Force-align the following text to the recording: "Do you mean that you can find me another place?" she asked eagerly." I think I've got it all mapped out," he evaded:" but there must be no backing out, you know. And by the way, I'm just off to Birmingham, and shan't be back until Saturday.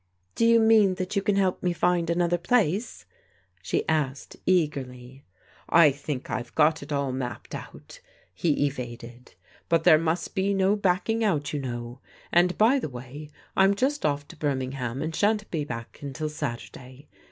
"Do 0.35 0.47
you 0.47 0.59
mean 0.59 0.95
that 0.95 1.15
you 1.15 1.21
can 1.21 1.35
find 1.75 2.09
me 2.09 2.13
another 2.15 2.39
place?" 2.39 3.05
she 3.61 3.87
asked 3.87 4.35
eagerly." 4.47 5.25
I 5.85 5.91
think 5.91 6.31
I've 6.31 6.55
got 6.55 6.81
it 6.81 6.91
all 6.91 7.11
mapped 7.11 7.53
out," 7.53 7.99
he 8.33 8.65
evaded:" 8.65 9.35
but 9.69 9.83
there 9.83 9.99
must 9.99 10.33
be 10.33 10.55
no 10.55 10.75
backing 10.75 11.23
out, 11.23 11.53
you 11.53 11.59
know. 11.59 11.99
And 12.31 12.57
by 12.57 12.79
the 12.79 12.89
way, 12.89 13.29
I'm 13.55 13.75
just 13.75 14.03
off 14.03 14.27
to 14.29 14.35
Birmingham, 14.35 15.03
and 15.03 15.15
shan't 15.15 15.51
be 15.51 15.63
back 15.65 15.99
until 16.01 16.29
Saturday. 16.29 17.07